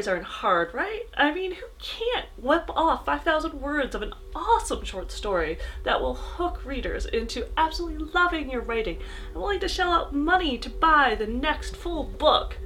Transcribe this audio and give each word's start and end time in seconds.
stories 0.00 0.16
aren't 0.16 0.26
hard, 0.26 0.72
right? 0.72 1.02
I 1.14 1.32
mean, 1.34 1.52
who 1.52 1.66
can't 1.78 2.26
whip 2.38 2.70
off 2.74 3.04
5,000 3.04 3.60
words 3.60 3.94
of 3.94 4.02
an 4.02 4.14
awesome 4.34 4.82
short 4.84 5.12
story 5.12 5.58
that 5.84 6.00
will 6.00 6.14
hook 6.14 6.64
readers 6.64 7.04
into 7.06 7.46
absolutely 7.56 8.06
loving 8.14 8.50
your 8.50 8.62
writing 8.62 8.98
and 9.28 9.36
willing 9.36 9.60
to 9.60 9.68
shell 9.68 9.92
out 9.92 10.14
money 10.14 10.56
to 10.58 10.70
buy 10.70 11.14
the 11.14 11.26
next 11.26 11.76
full 11.76 12.04
book? 12.04 12.56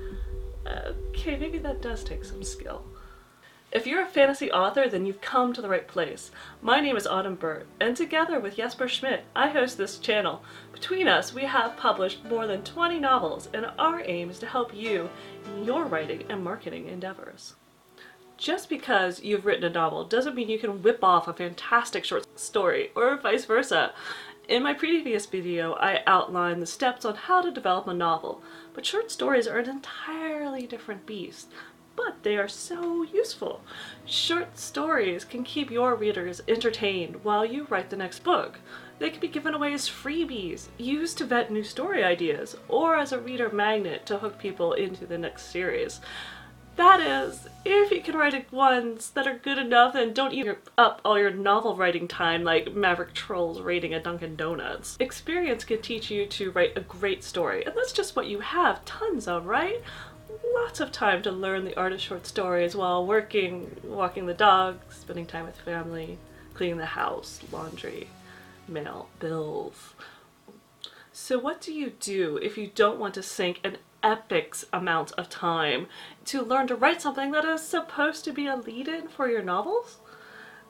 Uh, 0.65 0.93
okay, 1.09 1.37
maybe 1.37 1.59
that 1.59 1.83
does 1.83 2.05
take 2.05 2.25
some 2.25 2.45
skill. 2.45 2.85
If 3.75 3.89
you're 3.89 4.05
a 4.05 4.07
fantasy 4.07 4.53
author, 4.53 4.89
then 4.89 5.05
you've 5.05 5.21
come 5.21 5.53
to 5.53 5.61
the 5.61 5.69
right 5.69 5.89
place. 5.89 6.31
My 6.63 6.79
name 6.79 6.97
is 6.97 7.09
Autumn 7.09 7.35
Birt, 7.35 7.67
and 7.81 7.97
together 7.97 8.39
with 8.39 8.55
Jesper 8.55 8.87
Schmidt, 8.87 9.25
I 9.35 9.49
host 9.49 9.77
this 9.77 9.99
channel. 9.99 10.45
Between 10.73 11.09
us, 11.09 11.35
we 11.35 11.43
have 11.43 11.77
published 11.77 12.25
more 12.25 12.47
than 12.47 12.63
20 12.63 13.01
novels, 13.01 13.49
and 13.53 13.67
our 13.77 14.01
aim 14.05 14.31
is 14.31 14.39
to 14.39 14.47
help 14.47 14.73
you 14.73 15.11
in 15.45 15.65
your 15.65 15.87
writing 15.87 16.23
and 16.29 16.45
marketing 16.45 16.87
endeavors. 16.87 17.55
Just 18.37 18.69
because 18.69 19.25
you've 19.25 19.45
written 19.45 19.65
a 19.65 19.71
novel 19.71 20.05
doesn't 20.05 20.37
mean 20.37 20.49
you 20.49 20.59
can 20.61 20.81
whip 20.81 21.03
off 21.03 21.27
a 21.27 21.33
fantastic 21.33 22.05
short 22.05 22.39
story, 22.39 22.93
or 22.95 23.17
vice 23.17 23.45
versa. 23.45 23.93
In 24.47 24.63
my 24.63 24.75
previous 24.75 25.27
video, 25.27 25.75
I 25.75 26.03
outlined 26.07 26.63
the 26.63 26.67
steps 26.67 27.05
on 27.05 27.17
how 27.17 27.41
to 27.41 27.51
develop 27.51 27.89
a 27.89 27.95
novel, 27.95 28.41
but 28.73 28.87
short 28.87 29.11
stories 29.11 29.49
are 29.49 29.59
an 29.59 29.69
entirely 29.69 30.65
different 30.65 31.07
beast 31.07 31.49
but 31.97 32.23
they 32.23 32.37
are 32.37 32.49
so 32.49 33.03
useful. 33.03 33.61
Short 34.05 34.59
stories 34.59 35.25
can 35.25 35.45
keep 35.45 35.71
your 35.71 35.95
readers 35.95 36.43
entertained 36.49 37.25
while 37.25 37.45
you 37.45 37.67
write 37.71 37.91
the 37.91 37.97
next 37.97 38.25
book. 38.25 38.59
They 38.99 39.11
can 39.11 39.21
be 39.21 39.29
given 39.29 39.55
away 39.55 39.73
as 39.73 39.89
freebies, 39.89 40.69
used 40.79 41.19
to 41.19 41.25
vet 41.25 41.51
new 41.51 41.65
story 41.65 42.05
ideas, 42.05 42.57
or 42.69 42.97
as 42.97 43.13
a 43.13 43.19
reader 43.19 43.51
magnet 43.51 44.07
to 44.07 44.19
hook 44.19 44.39
people 44.39 44.73
into 44.73 45.07
the 45.07 45.19
next 45.19 45.51
series. 45.51 46.01
That 46.77 47.01
is, 47.01 47.47
if 47.65 47.93
you 47.93 48.03
can 48.03 48.17
write 48.17 48.53
ones 48.53 49.11
that 49.11 49.29
are 49.29 49.39
good 49.39 49.59
enough 49.59 49.95
and 49.95 50.13
don't 50.13 50.33
eat 50.33 50.49
up 50.77 51.01
all 51.05 51.17
your 51.17 51.31
novel 51.31 51.77
writing 51.77 52.09
time 52.09 52.43
like 52.43 52.75
Maverick 52.75 53.15
Trolls 53.15 53.61
raiding 53.61 53.95
a 53.95 54.03
Dunkin' 54.03 54.35
Donuts. 54.35 54.97
Experience 54.99 55.63
can 55.63 55.81
teach 55.81 56.11
you 56.11 56.27
to 56.27 56.51
write 56.51 56.77
a 56.77 56.81
great 56.81 57.23
story, 57.23 57.65
and 57.65 57.77
that's 57.77 57.93
just 57.93 58.17
what 58.17 58.27
you 58.27 58.41
have 58.41 58.85
tons 58.85 59.29
of, 59.29 59.47
right? 59.47 59.83
Lots 60.55 60.81
of 60.81 60.93
time 60.93 61.23
to 61.23 61.31
learn 61.31 61.65
the 61.65 61.77
art 61.77 61.93
of 61.93 62.01
short 62.01 62.27
stories 62.27 62.75
while 62.75 63.07
working, 63.07 63.77
walking 63.85 64.27
the 64.27 64.35
dog, 64.35 64.79
spending 64.91 65.27
time 65.27 65.47
with 65.47 65.57
family, 65.57 66.19
cleaning 66.55 66.79
the 66.79 66.87
house, 66.87 67.41
laundry, 67.53 68.09
mail, 68.67 69.09
bills. 69.19 69.95
So, 71.13 71.39
what 71.39 71.61
do 71.61 71.73
you 71.73 71.91
do 71.91 72.39
if 72.43 72.59
you 72.59 72.67
don't 72.67 72.99
want 72.99 73.15
to 73.15 73.23
sink 73.23 73.61
an 73.63 73.79
epic 74.03 74.57
amount 74.73 75.13
of 75.13 75.29
time 75.29 75.87
to 76.27 76.43
learn 76.43 76.67
to 76.67 76.77
write 76.77 77.01
something 77.01 77.31
that 77.33 77.45
is 77.45 77.63
supposed 77.63 78.25
to 78.25 78.33
be 78.33 78.47
a 78.47 78.57
lead 78.57 78.89
in 78.89 79.09
for 79.09 79.29
your 79.29 79.43
novels? 79.43 79.99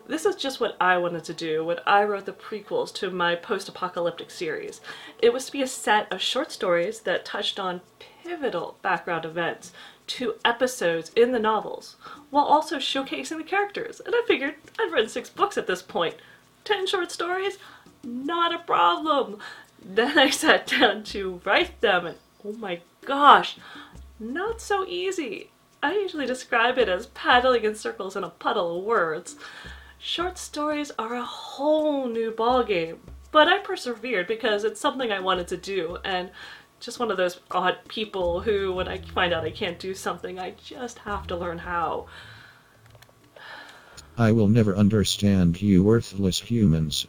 This 0.06 0.26
is 0.26 0.36
just 0.36 0.60
what 0.60 0.76
I 0.78 0.98
wanted 0.98 1.24
to 1.24 1.32
do 1.32 1.64
when 1.64 1.78
I 1.86 2.04
wrote 2.04 2.26
the 2.26 2.32
prequels 2.32 2.92
to 2.96 3.10
my 3.10 3.34
post 3.34 3.70
apocalyptic 3.70 4.30
series. 4.30 4.82
It 5.18 5.32
was 5.32 5.46
to 5.46 5.52
be 5.52 5.62
a 5.62 5.66
set 5.66 6.12
of 6.12 6.20
short 6.20 6.52
stories 6.52 7.00
that 7.00 7.24
touched 7.24 7.58
on 7.58 7.80
pivotal 8.22 8.76
background 8.82 9.24
events 9.24 9.72
to 10.08 10.34
episodes 10.44 11.10
in 11.16 11.32
the 11.32 11.38
novels, 11.38 11.96
while 12.28 12.44
also 12.44 12.76
showcasing 12.76 13.38
the 13.38 13.44
characters. 13.44 14.00
And 14.00 14.14
I 14.14 14.22
figured 14.26 14.56
I'd 14.78 14.92
written 14.92 15.08
six 15.08 15.30
books 15.30 15.56
at 15.56 15.66
this 15.66 15.80
point. 15.80 16.16
Ten 16.64 16.86
short 16.86 17.10
stories? 17.10 17.56
Not 18.02 18.54
a 18.54 18.58
problem. 18.58 19.38
Then 19.86 20.18
I 20.18 20.30
sat 20.30 20.66
down 20.66 21.04
to 21.04 21.42
write 21.44 21.82
them, 21.82 22.06
and 22.06 22.16
oh 22.42 22.54
my 22.54 22.80
gosh, 23.04 23.58
not 24.18 24.58
so 24.62 24.86
easy. 24.86 25.50
I 25.82 25.92
usually 25.92 26.24
describe 26.24 26.78
it 26.78 26.88
as 26.88 27.08
paddling 27.08 27.64
in 27.64 27.74
circles 27.74 28.16
in 28.16 28.24
a 28.24 28.30
puddle 28.30 28.78
of 28.78 28.84
words. 28.84 29.36
Short 30.06 30.36
stories 30.36 30.92
are 30.98 31.14
a 31.14 31.24
whole 31.24 32.08
new 32.08 32.30
ballgame, 32.30 32.98
but 33.32 33.48
I 33.48 33.60
persevered 33.60 34.26
because 34.26 34.62
it's 34.62 34.78
something 34.78 35.10
I 35.10 35.20
wanted 35.20 35.48
to 35.48 35.56
do, 35.56 35.96
and 36.04 36.30
just 36.78 37.00
one 37.00 37.10
of 37.10 37.16
those 37.16 37.40
odd 37.50 37.78
people 37.88 38.42
who, 38.42 38.74
when 38.74 38.86
I 38.86 38.98
find 38.98 39.32
out 39.32 39.44
I 39.44 39.50
can't 39.50 39.78
do 39.78 39.94
something, 39.94 40.38
I 40.38 40.56
just 40.62 40.98
have 40.98 41.26
to 41.28 41.36
learn 41.36 41.56
how. 41.56 42.06
I 44.18 44.30
will 44.30 44.46
never 44.46 44.76
understand 44.76 45.62
you 45.62 45.82
worthless 45.82 46.38
humans. 46.38 47.06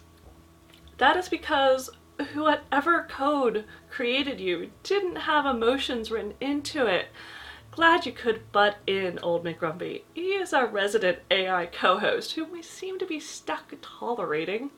That 0.97 1.17
is 1.17 1.27
because 1.27 1.89
whoever 2.31 3.07
code 3.09 3.65
created 3.89 4.39
you 4.39 4.71
didn't 4.83 5.17
have 5.17 5.45
emotions 5.45 6.11
written 6.11 6.35
into 6.39 6.85
it. 6.87 7.07
Glad 7.75 8.05
you 8.05 8.13
could 8.13 8.53
butt 8.53 8.77
in, 8.87 9.19
old 9.21 9.43
McGrumpy. 9.43 10.03
He 10.13 10.29
is 10.29 10.53
our 10.53 10.65
resident 10.65 11.19
AI 11.29 11.65
co 11.65 11.99
host, 11.99 12.31
whom 12.31 12.49
we 12.53 12.61
seem 12.61 12.97
to 12.99 13.05
be 13.05 13.19
stuck 13.19 13.73
tolerating. 13.81 14.69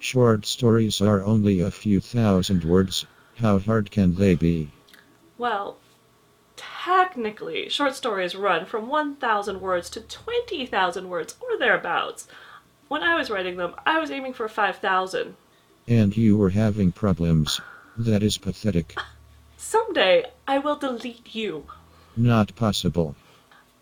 Short 0.00 0.44
stories 0.44 1.00
are 1.00 1.22
only 1.22 1.60
a 1.60 1.70
few 1.70 2.00
thousand 2.00 2.64
words. 2.64 3.06
How 3.36 3.60
hard 3.60 3.92
can 3.92 4.16
they 4.16 4.34
be? 4.34 4.72
Well, 5.38 5.76
technically, 6.56 7.68
short 7.68 7.94
stories 7.94 8.34
run 8.34 8.66
from 8.66 8.88
1,000 8.88 9.60
words 9.60 9.88
to 9.90 10.00
20,000 10.00 11.08
words 11.08 11.36
or 11.40 11.56
thereabouts. 11.56 12.26
When 12.88 13.04
I 13.04 13.14
was 13.14 13.30
writing 13.30 13.58
them, 13.58 13.76
I 13.86 14.00
was 14.00 14.10
aiming 14.10 14.32
for 14.32 14.48
5,000. 14.48 15.36
And 15.86 16.16
you 16.16 16.36
were 16.36 16.50
having 16.50 16.90
problems. 16.90 17.60
That 17.96 18.24
is 18.24 18.38
pathetic. 18.38 18.96
Someday, 19.56 20.24
I 20.48 20.58
will 20.58 20.74
delete 20.74 21.32
you. 21.32 21.66
Not 22.20 22.54
possible. 22.54 23.16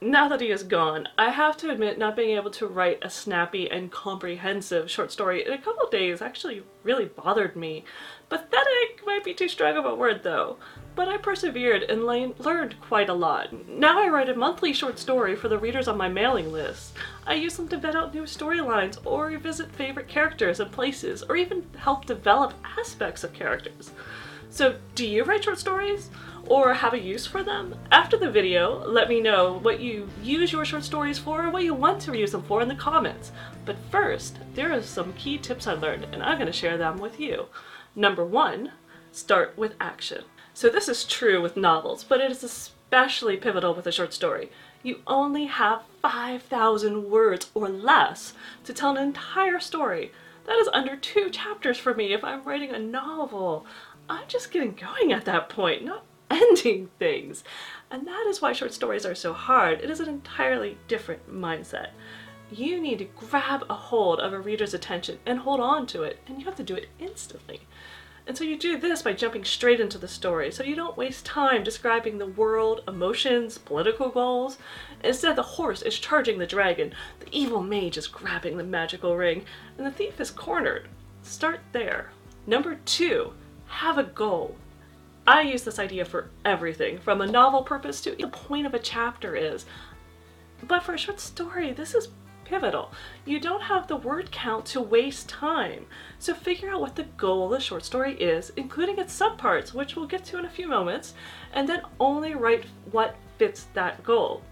Now 0.00 0.28
that 0.28 0.40
he 0.40 0.52
is 0.52 0.62
gone, 0.62 1.08
I 1.18 1.30
have 1.30 1.56
to 1.56 1.72
admit 1.72 1.98
not 1.98 2.14
being 2.14 2.36
able 2.36 2.52
to 2.52 2.68
write 2.68 3.00
a 3.02 3.10
snappy 3.10 3.68
and 3.68 3.90
comprehensive 3.90 4.88
short 4.88 5.10
story 5.10 5.44
in 5.44 5.52
a 5.52 5.58
couple 5.60 5.88
days 5.88 6.22
actually 6.22 6.62
really 6.84 7.06
bothered 7.06 7.56
me. 7.56 7.84
Pathetic 8.28 9.04
might 9.04 9.24
be 9.24 9.34
too 9.34 9.48
strong 9.48 9.76
of 9.76 9.84
a 9.84 9.92
word 9.92 10.22
though, 10.22 10.56
but 10.94 11.08
I 11.08 11.16
persevered 11.16 11.82
and 11.82 12.06
learned 12.06 12.80
quite 12.80 13.08
a 13.08 13.12
lot. 13.12 13.52
Now 13.68 14.00
I 14.00 14.08
write 14.08 14.28
a 14.28 14.36
monthly 14.36 14.72
short 14.72 15.00
story 15.00 15.34
for 15.34 15.48
the 15.48 15.58
readers 15.58 15.88
on 15.88 15.96
my 15.96 16.08
mailing 16.08 16.52
list. 16.52 16.94
I 17.26 17.34
use 17.34 17.56
them 17.56 17.66
to 17.70 17.76
vet 17.76 17.96
out 17.96 18.14
new 18.14 18.22
storylines 18.22 19.04
or 19.04 19.26
revisit 19.26 19.72
favorite 19.72 20.06
characters 20.06 20.60
and 20.60 20.70
places, 20.70 21.24
or 21.28 21.34
even 21.34 21.66
help 21.76 22.06
develop 22.06 22.54
aspects 22.78 23.24
of 23.24 23.32
characters. 23.32 23.90
So, 24.50 24.76
do 24.94 25.06
you 25.06 25.24
write 25.24 25.44
short 25.44 25.58
stories? 25.58 26.10
Or 26.46 26.72
have 26.72 26.94
a 26.94 26.98
use 26.98 27.26
for 27.26 27.42
them? 27.42 27.74
After 27.92 28.16
the 28.16 28.30
video, 28.30 28.82
let 28.86 29.08
me 29.08 29.20
know 29.20 29.58
what 29.58 29.80
you 29.80 30.08
use 30.22 30.50
your 30.50 30.64
short 30.64 30.84
stories 30.84 31.18
for 31.18 31.44
or 31.44 31.50
what 31.50 31.64
you 31.64 31.74
want 31.74 32.00
to 32.02 32.16
use 32.16 32.32
them 32.32 32.42
for 32.42 32.62
in 32.62 32.68
the 32.68 32.74
comments. 32.74 33.32
But 33.66 33.76
first, 33.90 34.38
there 34.54 34.72
are 34.72 34.80
some 34.80 35.12
key 35.12 35.36
tips 35.36 35.66
I 35.66 35.74
learned 35.74 36.06
and 36.12 36.22
I'm 36.22 36.38
going 36.38 36.46
to 36.46 36.52
share 36.52 36.78
them 36.78 36.98
with 36.98 37.20
you. 37.20 37.46
Number 37.94 38.24
one, 38.24 38.72
start 39.12 39.58
with 39.58 39.74
action. 39.78 40.24
So 40.54 40.70
this 40.70 40.88
is 40.88 41.04
true 41.04 41.42
with 41.42 41.56
novels, 41.56 42.02
but 42.02 42.20
it 42.22 42.30
is 42.30 42.42
especially 42.42 43.36
pivotal 43.36 43.74
with 43.74 43.86
a 43.86 43.92
short 43.92 44.14
story. 44.14 44.50
You 44.82 45.00
only 45.06 45.44
have 45.44 45.82
5,000 46.00 47.10
words 47.10 47.50
or 47.52 47.68
less 47.68 48.32
to 48.64 48.72
tell 48.72 48.96
an 48.96 49.02
entire 49.02 49.60
story. 49.60 50.12
That 50.46 50.58
is 50.58 50.68
under 50.72 50.96
two 50.96 51.28
chapters 51.28 51.76
for 51.76 51.92
me 51.92 52.14
if 52.14 52.24
I'm 52.24 52.42
writing 52.42 52.70
a 52.70 52.78
novel. 52.78 53.66
I'm 54.08 54.26
just 54.28 54.50
getting 54.50 54.74
going 54.74 55.12
at 55.12 55.24
that 55.26 55.48
point, 55.48 55.84
not 55.84 56.04
ending 56.30 56.90
things. 56.98 57.44
And 57.90 58.06
that 58.06 58.26
is 58.28 58.40
why 58.40 58.52
short 58.52 58.72
stories 58.72 59.06
are 59.06 59.14
so 59.14 59.32
hard. 59.32 59.80
It 59.80 59.90
is 59.90 60.00
an 60.00 60.08
entirely 60.08 60.78
different 60.88 61.30
mindset. 61.32 61.88
You 62.50 62.80
need 62.80 62.98
to 62.98 63.04
grab 63.04 63.64
a 63.68 63.74
hold 63.74 64.20
of 64.20 64.32
a 64.32 64.40
reader's 64.40 64.72
attention 64.72 65.18
and 65.26 65.40
hold 65.40 65.60
on 65.60 65.86
to 65.88 66.02
it, 66.02 66.18
and 66.26 66.38
you 66.38 66.46
have 66.46 66.56
to 66.56 66.62
do 66.62 66.74
it 66.74 66.88
instantly. 66.98 67.60
And 68.26 68.36
so 68.36 68.44
you 68.44 68.58
do 68.58 68.78
this 68.78 69.00
by 69.00 69.14
jumping 69.14 69.44
straight 69.44 69.80
into 69.80 69.96
the 69.96 70.06
story, 70.06 70.52
so 70.52 70.62
you 70.62 70.76
don't 70.76 70.98
waste 70.98 71.24
time 71.24 71.64
describing 71.64 72.18
the 72.18 72.26
world, 72.26 72.82
emotions, 72.86 73.56
political 73.56 74.10
goals. 74.10 74.58
Instead, 75.02 75.36
the 75.36 75.42
horse 75.42 75.80
is 75.80 75.98
charging 75.98 76.38
the 76.38 76.46
dragon, 76.46 76.92
the 77.20 77.28
evil 77.32 77.62
mage 77.62 77.96
is 77.96 78.06
grabbing 78.06 78.58
the 78.58 78.64
magical 78.64 79.16
ring, 79.16 79.46
and 79.78 79.86
the 79.86 79.90
thief 79.90 80.20
is 80.20 80.30
cornered. 80.30 80.88
Start 81.22 81.60
there. 81.72 82.10
Number 82.46 82.74
two, 82.84 83.32
have 83.68 83.98
a 83.98 84.04
goal. 84.04 84.56
I 85.26 85.42
use 85.42 85.62
this 85.62 85.78
idea 85.78 86.04
for 86.04 86.30
everything, 86.44 86.98
from 86.98 87.20
a 87.20 87.26
novel 87.26 87.62
purpose 87.62 88.00
to 88.02 88.12
the 88.12 88.28
point 88.28 88.66
of 88.66 88.74
a 88.74 88.78
chapter 88.78 89.36
is. 89.36 89.66
But 90.66 90.82
for 90.82 90.94
a 90.94 90.98
short 90.98 91.20
story, 91.20 91.72
this 91.72 91.94
is 91.94 92.08
pivotal. 92.44 92.90
You 93.24 93.38
don't 93.38 93.62
have 93.62 93.86
the 93.86 93.96
word 93.96 94.30
count 94.30 94.64
to 94.66 94.80
waste 94.80 95.28
time. 95.28 95.86
So 96.18 96.34
figure 96.34 96.70
out 96.70 96.80
what 96.80 96.96
the 96.96 97.04
goal 97.04 97.44
of 97.44 97.50
the 97.50 97.60
short 97.60 97.84
story 97.84 98.14
is, 98.14 98.50
including 98.56 98.98
its 98.98 99.18
subparts, 99.18 99.74
which 99.74 99.94
we'll 99.94 100.06
get 100.06 100.24
to 100.26 100.38
in 100.38 100.46
a 100.46 100.50
few 100.50 100.66
moments, 100.66 101.14
and 101.52 101.68
then 101.68 101.82
only 102.00 102.34
write 102.34 102.64
what 102.90 103.16
fits 103.36 103.66
that 103.74 104.02
goal. 104.02 104.42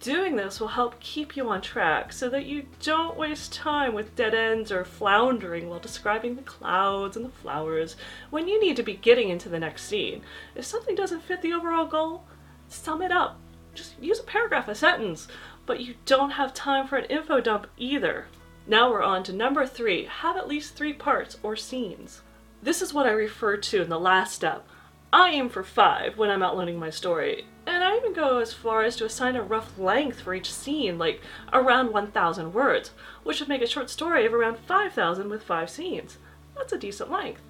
Doing 0.00 0.36
this 0.36 0.60
will 0.60 0.68
help 0.68 1.00
keep 1.00 1.36
you 1.36 1.48
on 1.48 1.60
track 1.60 2.12
so 2.12 2.28
that 2.28 2.46
you 2.46 2.66
don't 2.80 3.16
waste 3.16 3.52
time 3.52 3.94
with 3.94 4.14
dead 4.14 4.32
ends 4.32 4.70
or 4.70 4.84
floundering 4.84 5.68
while 5.68 5.80
describing 5.80 6.36
the 6.36 6.42
clouds 6.42 7.16
and 7.16 7.26
the 7.26 7.30
flowers 7.30 7.96
when 8.30 8.46
you 8.46 8.60
need 8.60 8.76
to 8.76 8.84
be 8.84 8.94
getting 8.94 9.28
into 9.28 9.48
the 9.48 9.58
next 9.58 9.86
scene. 9.86 10.22
If 10.54 10.64
something 10.64 10.94
doesn't 10.94 11.24
fit 11.24 11.42
the 11.42 11.52
overall 11.52 11.86
goal, 11.86 12.24
sum 12.68 13.02
it 13.02 13.10
up. 13.10 13.40
just 13.74 14.00
use 14.00 14.20
a 14.20 14.24
paragraph, 14.24 14.68
a 14.68 14.74
sentence, 14.76 15.26
but 15.66 15.80
you 15.80 15.94
don't 16.06 16.30
have 16.30 16.54
time 16.54 16.86
for 16.86 16.96
an 16.96 17.06
info 17.06 17.40
dump 17.40 17.66
either. 17.76 18.26
Now 18.68 18.90
we're 18.90 19.02
on 19.02 19.24
to 19.24 19.32
number 19.32 19.66
three 19.66 20.04
have 20.04 20.36
at 20.36 20.46
least 20.46 20.76
three 20.76 20.92
parts 20.92 21.38
or 21.42 21.56
scenes. 21.56 22.22
This 22.62 22.82
is 22.82 22.94
what 22.94 23.06
I 23.06 23.10
referred 23.10 23.64
to 23.64 23.82
in 23.82 23.88
the 23.88 23.98
last 23.98 24.32
step. 24.32 24.68
I 25.12 25.30
aim 25.30 25.48
for 25.48 25.62
five 25.62 26.18
when 26.18 26.28
I'm 26.28 26.42
outlining 26.42 26.78
my 26.78 26.90
story, 26.90 27.46
and 27.66 27.82
I 27.82 27.96
even 27.96 28.12
go 28.12 28.40
as 28.40 28.52
far 28.52 28.82
as 28.82 28.94
to 28.96 29.06
assign 29.06 29.36
a 29.36 29.42
rough 29.42 29.78
length 29.78 30.20
for 30.20 30.34
each 30.34 30.52
scene, 30.52 30.98
like 30.98 31.22
around 31.50 31.92
1,000 31.94 32.52
words, 32.52 32.90
which 33.22 33.40
would 33.40 33.48
make 33.48 33.62
a 33.62 33.66
short 33.66 33.88
story 33.88 34.26
of 34.26 34.34
around 34.34 34.58
5,000 34.58 35.30
with 35.30 35.42
five 35.42 35.70
scenes. 35.70 36.18
That's 36.54 36.74
a 36.74 36.78
decent 36.78 37.10
length. 37.10 37.40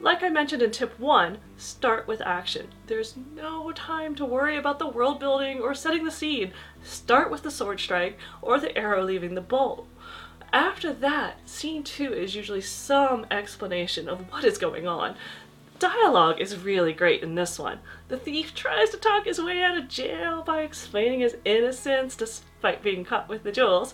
Like 0.00 0.22
I 0.22 0.30
mentioned 0.30 0.62
in 0.62 0.70
tip 0.70 0.98
one, 0.98 1.38
start 1.58 2.08
with 2.08 2.22
action. 2.22 2.68
There's 2.86 3.14
no 3.36 3.72
time 3.72 4.14
to 4.14 4.24
worry 4.24 4.56
about 4.56 4.78
the 4.78 4.88
world 4.88 5.20
building 5.20 5.60
or 5.60 5.74
setting 5.74 6.04
the 6.04 6.10
scene. 6.10 6.52
Start 6.82 7.30
with 7.30 7.42
the 7.42 7.50
sword 7.50 7.78
strike 7.78 8.18
or 8.40 8.58
the 8.58 8.76
arrow 8.76 9.04
leaving 9.04 9.34
the 9.34 9.42
bow. 9.42 9.86
After 10.52 10.92
that, 10.92 11.48
scene 11.48 11.82
two 11.82 12.12
is 12.12 12.34
usually 12.34 12.60
some 12.60 13.26
explanation 13.30 14.08
of 14.08 14.30
what 14.30 14.44
is 14.44 14.58
going 14.58 14.86
on. 14.86 15.16
Dialogue 15.82 16.40
is 16.40 16.62
really 16.62 16.92
great 16.92 17.24
in 17.24 17.34
this 17.34 17.58
one. 17.58 17.80
The 18.06 18.16
thief 18.16 18.54
tries 18.54 18.90
to 18.90 18.96
talk 18.96 19.24
his 19.24 19.42
way 19.42 19.64
out 19.64 19.76
of 19.76 19.88
jail 19.88 20.44
by 20.44 20.62
explaining 20.62 21.18
his 21.18 21.36
innocence 21.44 22.14
despite 22.14 22.84
being 22.84 23.04
caught 23.04 23.28
with 23.28 23.42
the 23.42 23.50
jewels. 23.50 23.92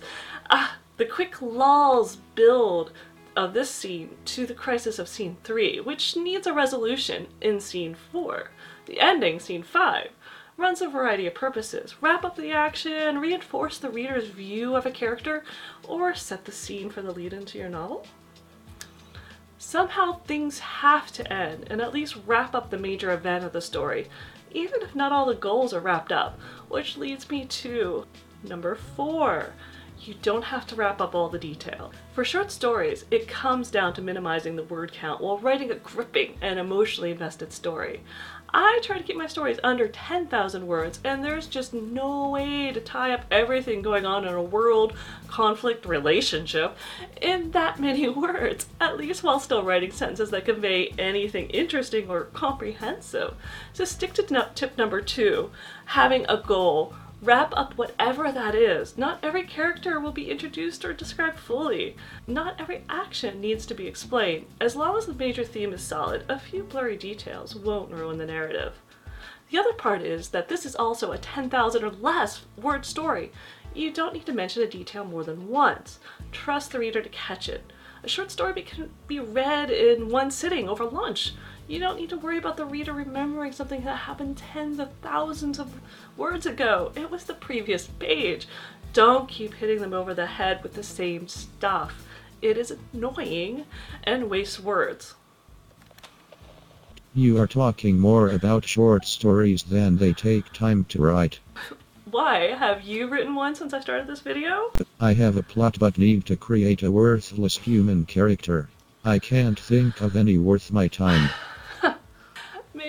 Ah, 0.51 0.77
the 0.99 1.07
quick 1.07 1.41
lulls 1.41 2.17
build 2.35 2.93
of 3.35 3.55
this 3.55 3.71
scene 3.71 4.19
to 4.27 4.45
the 4.45 4.53
crisis 4.53 4.99
of 4.99 5.09
scene 5.09 5.39
3, 5.45 5.81
which 5.81 6.15
needs 6.15 6.47
a 6.47 6.53
resolution 6.53 7.27
in 7.41 7.59
scene 7.59 7.97
4. 8.13 8.51
The 8.85 9.01
ending, 9.01 9.41
scene 9.41 9.63
5, 9.63 10.11
runs 10.59 10.83
a 10.83 10.91
variety 10.91 11.27
of 11.27 11.35
purposes. 11.35 11.95
Wrap 12.03 12.23
up 12.23 12.37
the 12.37 12.53
action, 12.53 13.17
reinforce 13.17 13.79
the 13.79 13.89
reader's 13.89 14.29
view 14.29 14.77
of 14.77 14.85
a 14.85 14.91
character, 14.91 15.43
or 15.85 16.15
set 16.15 16.45
the 16.45 16.53
scene 16.53 16.91
for 16.91 17.01
the 17.01 17.13
lead 17.13 17.33
into 17.33 17.57
your 17.57 17.71
novel. 17.71 18.07
Somehow 19.59 20.21
things 20.21 20.61
have 20.61 21.11
to 21.13 21.33
end 21.33 21.67
and 21.69 21.81
at 21.81 21.93
least 21.93 22.17
wrap 22.27 22.55
up 22.55 22.71
the 22.71 22.79
major 22.79 23.13
event 23.13 23.45
of 23.45 23.53
the 23.53 23.61
story, 23.61 24.09
even 24.53 24.83
if 24.83 24.95
not 24.95 25.13
all 25.13 25.27
the 25.27 25.35
goals 25.35 25.75
are 25.75 25.81
wrapped 25.81 26.13
up, 26.13 26.39
which 26.69 26.97
leads 26.97 27.29
me 27.29 27.45
to 27.45 28.07
number 28.43 28.77
four. 28.77 29.53
You 30.01 30.15
don't 30.23 30.45
have 30.45 30.67
to 30.69 30.77
wrap 30.77 31.01
up 31.01 31.15
all 31.15 31.29
the 31.29 31.39
detail. 31.39 31.93
For 32.13 32.25
short 32.25 32.51
stories, 32.51 33.05
it 33.11 33.27
comes 33.27 33.71
down 33.71 33.95
to 33.95 34.03
minimizing 34.03 34.55
the 34.55 34.63
word 34.63 34.93
count 34.93 35.21
while 35.21 35.39
writing 35.39 35.71
a 35.71 35.75
gripping 35.75 36.39
and 36.41 36.59
emotionally 36.59 37.11
invested 37.11 37.53
story. 37.53 38.03
I 38.55 38.81
try 38.83 38.97
to 38.97 39.05
keep 39.05 39.17
my 39.17 39.27
stories 39.27 39.59
under 39.63 39.89
10,000 39.89 40.67
words, 40.67 41.01
and 41.05 41.23
there's 41.23 41.47
just 41.47 41.75
no 41.75 42.31
way 42.31 42.73
to 42.73 42.81
tie 42.81 43.13
up 43.13 43.27
everything 43.31 43.83
going 43.83 44.07
on 44.07 44.25
in 44.25 44.33
a 44.33 44.43
world 44.43 44.95
conflict 45.27 45.85
relationship 45.85 46.77
in 47.21 47.51
that 47.51 47.79
many 47.79 48.09
words, 48.09 48.67
at 48.81 48.97
least 48.97 49.23
while 49.23 49.41
still 49.41 49.63
writing 49.63 49.91
sentences 49.91 50.31
that 50.31 50.47
convey 50.47 50.95
anything 50.99 51.51
interesting 51.51 52.09
or 52.09 52.25
comprehensive. 52.25 53.35
So 53.75 53.85
stick 53.85 54.15
to 54.15 54.47
tip 54.55 54.79
number 54.79 55.03
two 55.03 55.51
having 55.87 56.25
a 56.29 56.39
goal 56.39 56.95
Wrap 57.21 57.53
up 57.57 57.77
whatever 57.77 58.31
that 58.31 58.55
is. 58.55 58.97
Not 58.97 59.19
every 59.25 59.43
character 59.43 59.99
will 59.99 60.13
be 60.13 60.31
introduced 60.31 60.85
or 60.85 60.93
described 60.93 61.39
fully. 61.39 61.97
Not 62.29 62.61
every 62.61 62.85
action 62.89 63.41
needs 63.41 63.67
to 63.67 63.75
be 63.75 63.89
explained. 63.89 64.47
As 64.61 64.77
long 64.77 64.97
as 64.97 65.07
the 65.07 65.15
major 65.15 65.43
theme 65.43 65.73
is 65.73 65.83
solid, 65.83 66.25
a 66.29 66.39
few 66.39 66.63
blurry 66.63 66.97
details 66.97 67.57
won't 67.57 67.91
ruin 67.91 68.19
the 68.19 68.27
narrative. 68.27 68.75
The 69.51 69.59
other 69.59 69.73
part 69.73 70.03
is 70.03 70.29
that 70.29 70.49
this 70.49 70.65
is 70.65 70.77
also 70.77 71.11
a 71.11 71.19
10,000 71.19 71.83
or 71.83 71.91
less 71.91 72.43
word 72.57 72.85
story. 72.85 73.33
You 73.75 73.93
don't 73.93 74.15
need 74.15 74.27
to 74.27 74.33
mention 74.33 74.63
a 74.63 74.69
detail 74.69 75.05
more 75.05 75.25
than 75.25 75.49
once. 75.49 75.99
Trust 76.31 76.71
the 76.71 76.79
reader 76.79 77.03
to 77.03 77.09
catch 77.09 77.49
it. 77.49 77.73
A 78.05 78.09
short 78.09 78.31
story 78.31 78.63
can 78.63 78.91
be 79.09 79.19
read 79.19 79.71
in 79.71 80.09
one 80.09 80.31
sitting 80.31 80.69
over 80.69 80.85
lunch. 80.85 81.33
You 81.69 81.79
don't 81.79 82.01
need 82.01 82.09
to 82.09 82.17
worry 82.17 82.39
about 82.39 82.57
the 82.57 82.65
reader 82.65 82.95
remembering 82.95 83.53
something 83.53 83.85
that 83.85 83.95
happened 83.95 84.39
tens 84.39 84.79
of 84.79 84.91
thousands 85.03 85.59
of 85.59 85.71
words 86.17 86.47
ago. 86.47 86.93
It 86.97 87.11
was 87.11 87.25
the 87.25 87.35
previous 87.35 87.87
page. 87.87 88.49
Don't 88.95 89.29
keep 89.29 89.53
hitting 89.53 89.83
them 89.83 89.93
over 89.93 90.15
the 90.15 90.25
head 90.25 90.63
with 90.63 90.73
the 90.73 90.83
same 90.83 91.29
stuff. 91.29 92.07
It 92.41 92.57
is 92.57 92.75
annoying 92.95 93.67
and 94.03 94.31
wastes 94.31 94.59
words. 94.59 95.13
You 97.15 97.39
are 97.39 97.47
talking 97.47 98.01
more 98.01 98.31
about 98.31 98.65
short 98.65 99.05
stories 99.05 99.65
than 99.65 99.99
they 99.99 100.15
take 100.15 100.51
time 100.55 100.87
to 100.87 101.03
write. 101.03 101.39
Why? 102.11 102.55
Have 102.55 102.81
you 102.81 103.09
written 103.09 103.35
one 103.35 103.55
since 103.55 103.75
I 103.75 103.81
started 103.81 104.07
this 104.07 104.21
video? 104.21 104.73
I 104.99 105.13
have 105.13 105.37
a 105.37 105.43
plot 105.43 105.79
but 105.79 105.99
need 105.99 106.25
to 106.27 106.37
create 106.37 106.83
a 106.83 106.91
worthless 106.91 107.59
human 107.59 108.07
character. 108.07 108.71
I 109.05 109.19
can't 109.19 109.61
think 109.61 110.01
of 110.01 110.17
any 110.17 110.39
worth 110.39 110.73
my 110.73 110.89
time. 110.89 111.29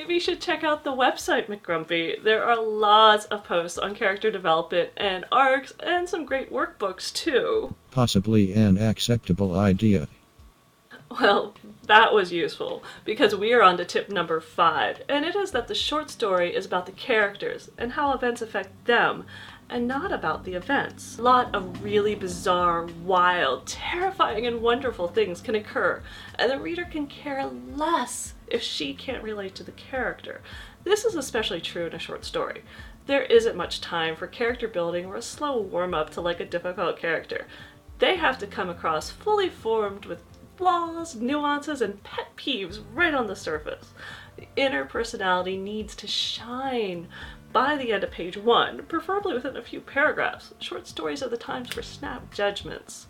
You 0.10 0.20
should 0.20 0.42
check 0.42 0.64
out 0.64 0.84
the 0.84 0.92
website, 0.92 1.46
McGrumpy. 1.46 2.24
There 2.24 2.44
are 2.44 2.60
lots 2.60 3.26
of 3.26 3.44
posts 3.44 3.78
on 3.78 3.94
character 3.94 4.32
development 4.32 4.90
and 4.98 5.24
arcs, 5.32 5.72
and 5.80 6.10
some 6.10 6.26
great 6.26 6.52
workbooks 6.52 7.14
too. 7.14 7.76
Possibly 7.92 8.54
an 8.54 8.80
acceptable 8.80 9.58
idea. 9.58 10.08
Well, 11.22 11.54
that 11.86 12.12
was 12.12 12.32
useful 12.32 12.84
because 13.06 13.36
we 13.36 13.54
are 13.54 13.62
on 13.62 13.78
to 13.78 13.86
tip 13.86 14.10
number 14.10 14.42
five, 14.42 15.04
and 15.08 15.26
it 15.26 15.36
is 15.36 15.52
that 15.52 15.68
the 15.68 15.76
short 15.76 16.10
story 16.10 16.56
is 16.56 16.66
about 16.66 16.88
the 16.88 16.92
characters 16.92 17.70
and 17.78 17.92
how 17.92 18.12
events 18.12 18.42
affect 18.42 18.86
them, 18.86 19.26
and 19.70 19.88
not 19.88 20.12
about 20.12 20.44
the 20.44 20.56
events. 20.56 21.20
A 21.20 21.22
lot 21.22 21.54
of 21.54 21.84
really 21.84 22.16
bizarre, 22.16 22.88
wild, 23.06 23.68
terrifying, 23.68 24.48
and 24.48 24.62
wonderful 24.62 25.08
things 25.08 25.40
can 25.40 25.54
occur, 25.56 26.02
and 26.36 26.52
the 26.52 26.60
reader 26.60 26.86
can 26.86 27.06
care 27.06 27.46
less 27.46 28.34
if 28.52 28.62
she 28.62 28.94
can't 28.94 29.24
relate 29.24 29.56
to 29.56 29.64
the 29.64 29.72
character. 29.72 30.42
This 30.84 31.06
is 31.06 31.16
especially 31.16 31.62
true 31.62 31.88
in 31.88 31.94
a 31.94 32.00
short 32.00 32.26
story. 32.26 32.64
There 33.06 33.24
isn't 33.24 33.56
much 33.56 33.82
time 33.82 34.16
for 34.16 34.28
character 34.28 34.68
building 34.68 35.06
or 35.06 35.16
a 35.16 35.22
slow 35.22 35.60
warm 35.60 35.94
up 35.94 36.10
to 36.12 36.22
like 36.22 36.40
a 36.40 36.46
difficult 36.46 36.98
character. 36.98 37.48
They 38.00 38.16
have 38.16 38.38
to 38.40 38.48
come 38.48 38.70
across 38.70 39.10
fully 39.10 39.50
formed 39.50 40.06
with 40.06 40.24
flaws, 40.58 41.16
nuances, 41.16 41.82
and 41.82 42.04
pet 42.04 42.36
peeves 42.36 42.82
right 42.94 43.14
on 43.14 43.28
the 43.28 43.36
surface. 43.36 43.94
The 44.36 44.48
inner 44.56 44.86
personality 44.86 45.58
needs 45.58 45.96
to 45.96 46.08
shine 46.08 47.08
by 47.52 47.78
the 47.78 47.92
end 47.92 48.04
of 48.04 48.12
page 48.12 48.38
one, 48.38 48.84
preferably 48.84 49.34
within 49.34 49.58
a 49.58 49.62
few 49.62 49.82
paragraphs. 49.82 50.54
Short 50.60 50.88
stories 50.88 51.24
are 51.24 51.30
the 51.30 51.38
times 51.38 51.74
for 51.74 51.82
snap 51.82 52.34
judgments. 52.34 53.08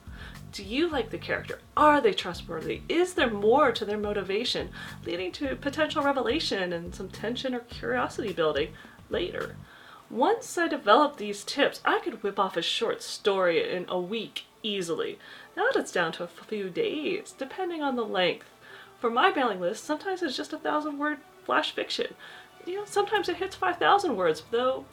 Do 0.51 0.63
you 0.63 0.89
like 0.89 1.11
the 1.11 1.19
character? 1.19 1.59
Are 1.77 2.01
they 2.01 2.11
trustworthy? 2.11 2.81
Is 2.89 3.13
there 3.13 3.29
more 3.29 3.71
to 3.71 3.85
their 3.85 3.99
motivation, 3.99 4.69
leading 5.05 5.31
to 5.33 5.55
potential 5.55 6.03
revelation 6.03 6.73
and 6.73 6.95
some 6.95 7.09
tension 7.09 7.53
or 7.53 7.59
curiosity 7.59 8.33
building 8.33 8.73
later? 9.09 9.57
Once 10.09 10.57
I 10.57 10.67
develop 10.67 11.17
these 11.17 11.43
tips, 11.43 11.81
I 11.85 11.99
could 11.99 12.23
whip 12.23 12.39
off 12.39 12.57
a 12.57 12.63
short 12.63 13.03
story 13.03 13.71
in 13.71 13.85
a 13.89 13.99
week 13.99 14.45
easily. 14.63 15.19
Now 15.55 15.67
it's 15.75 15.91
down 15.91 16.13
to 16.13 16.23
a 16.23 16.27
few 16.27 16.71
days, 16.71 17.31
depending 17.37 17.83
on 17.83 17.95
the 17.95 18.05
length. 18.05 18.47
For 18.99 19.11
my 19.11 19.29
mailing 19.29 19.59
list, 19.59 19.83
sometimes 19.83 20.23
it's 20.23 20.35
just 20.35 20.51
a 20.51 20.57
thousand 20.57 20.97
word 20.97 21.19
flash 21.45 21.75
fiction. 21.75 22.15
You 22.65 22.77
know, 22.77 22.85
sometimes 22.85 23.29
it 23.29 23.37
hits 23.37 23.55
5,000 23.55 24.15
words, 24.15 24.43
though 24.49 24.85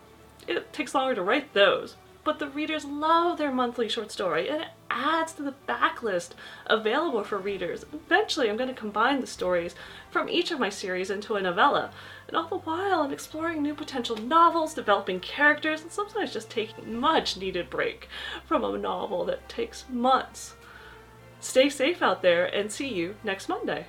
it 0.46 0.72
takes 0.74 0.94
longer 0.94 1.14
to 1.14 1.22
write 1.22 1.54
those 1.54 1.96
but 2.26 2.40
the 2.40 2.48
readers 2.50 2.84
love 2.84 3.38
their 3.38 3.52
monthly 3.52 3.88
short 3.88 4.10
story 4.10 4.48
and 4.48 4.62
it 4.62 4.68
adds 4.90 5.32
to 5.32 5.44
the 5.44 5.54
backlist 5.68 6.30
available 6.66 7.22
for 7.22 7.38
readers. 7.38 7.84
Eventually, 7.92 8.50
I'm 8.50 8.56
going 8.56 8.68
to 8.68 8.74
combine 8.74 9.20
the 9.20 9.28
stories 9.28 9.76
from 10.10 10.28
each 10.28 10.50
of 10.50 10.58
my 10.58 10.68
series 10.68 11.08
into 11.08 11.36
a 11.36 11.40
novella, 11.40 11.92
and 12.26 12.36
all 12.36 12.48
the 12.48 12.56
while, 12.58 13.02
I'm 13.02 13.12
exploring 13.12 13.62
new 13.62 13.74
potential 13.74 14.16
novels, 14.16 14.74
developing 14.74 15.20
characters, 15.20 15.82
and 15.82 15.92
sometimes 15.92 16.32
just 16.32 16.50
taking 16.50 16.98
much 16.98 17.36
needed 17.36 17.70
break 17.70 18.08
from 18.44 18.64
a 18.64 18.76
novel 18.76 19.24
that 19.26 19.48
takes 19.48 19.84
months. 19.88 20.56
Stay 21.38 21.68
safe 21.68 22.02
out 22.02 22.22
there 22.22 22.44
and 22.44 22.72
see 22.72 22.88
you 22.88 23.14
next 23.22 23.48
Monday. 23.48 23.86